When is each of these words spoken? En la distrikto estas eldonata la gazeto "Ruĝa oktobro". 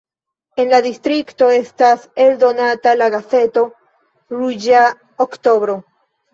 En 0.61 0.69
la 0.75 0.77
distrikto 0.85 1.49
estas 1.57 2.07
eldonata 2.25 2.95
la 3.03 3.11
gazeto 3.19 3.67
"Ruĝa 4.41 4.85
oktobro". 5.31 5.81